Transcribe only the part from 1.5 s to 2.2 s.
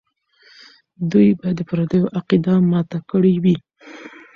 د پردیو